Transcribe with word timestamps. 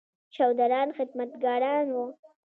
شودران 0.35 0.89
خدمتګاران 0.97 1.85
وو. 1.93 2.05